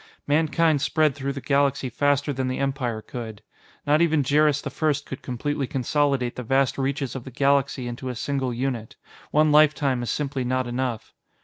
Mankind 0.25 0.81
spread 0.81 1.13
through 1.13 1.33
the 1.33 1.39
galaxy 1.41 1.87
faster 1.87 2.33
than 2.33 2.47
the 2.47 2.57
Empire 2.57 3.03
could. 3.03 3.43
Not 3.85 4.01
even 4.01 4.23
Jerris 4.23 4.59
the 4.59 4.71
First 4.71 5.05
could 5.05 5.21
completely 5.21 5.67
consolidate 5.67 6.35
the 6.37 6.41
vast 6.41 6.79
reaches 6.79 7.15
of 7.15 7.23
the 7.23 7.29
galaxy 7.29 7.87
into 7.87 8.09
a 8.09 8.15
single 8.15 8.51
unit; 8.51 8.95
one 9.29 9.51
lifetime 9.51 10.01
is 10.01 10.09
simply 10.09 10.43
not 10.43 10.65
enough. 10.65 11.13